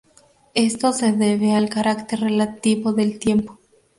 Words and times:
Esto 0.55 0.93
se 0.93 1.11
debe 1.11 1.53
al 1.53 1.69
carácter 1.69 2.21
relativo 2.21 2.91
del 2.91 3.19
tiempo. 3.19 3.59